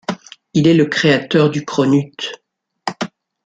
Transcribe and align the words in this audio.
Il 0.55 0.65
est 0.67 0.73
le 0.73 0.87
créateur 0.87 1.51
du 1.51 1.63
cronut. 1.63 2.31